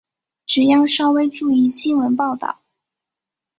[0.47, 2.59] 只要稍微注意新闻报导